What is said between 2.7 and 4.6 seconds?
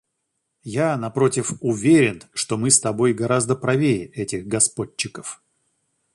с тобой гораздо правее этих